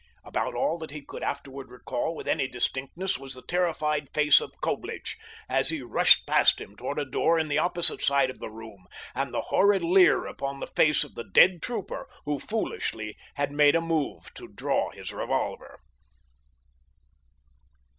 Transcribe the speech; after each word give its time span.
About 0.23 0.55
all 0.55 0.79
that 0.79 0.89
he 0.89 1.03
could 1.05 1.21
afterward 1.21 1.69
recall 1.69 2.15
with 2.15 2.27
any 2.27 2.47
distinctness 2.47 3.19
was 3.19 3.35
the 3.35 3.43
terrified 3.43 4.09
face 4.15 4.41
of 4.41 4.59
Coblich, 4.59 5.15
as 5.47 5.69
he 5.69 5.83
rushed 5.83 6.25
past 6.25 6.59
him 6.59 6.75
toward 6.75 6.97
a 6.97 7.05
door 7.05 7.37
in 7.37 7.49
the 7.49 7.59
opposite 7.59 8.01
side 8.01 8.31
of 8.31 8.39
the 8.39 8.49
room, 8.49 8.87
and 9.13 9.31
the 9.31 9.41
horrid 9.53 9.83
leer 9.83 10.25
upon 10.25 10.59
the 10.59 10.65
face 10.65 11.03
of 11.03 11.13
the 11.13 11.23
dead 11.23 11.61
trooper, 11.61 12.07
who 12.25 12.39
foolishly, 12.39 13.15
had 13.35 13.51
made 13.51 13.75
a 13.75 13.79
move 13.79 14.33
to 14.33 14.47
draw 14.47 14.89
his 14.89 15.13
revolver. 15.13 15.79